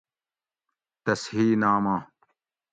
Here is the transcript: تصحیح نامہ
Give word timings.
تصحیح 1.05 1.53
نامہ 1.63 1.95